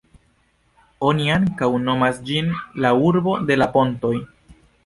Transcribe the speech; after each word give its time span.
Oni 1.09 1.27
ankaŭ 1.33 1.69
nomas 1.85 2.23
ĝin 2.31 2.51
"La 2.87 2.95
urbo 3.13 3.39
de 3.51 3.63
la 3.63 3.73
pontoj". 3.77 4.17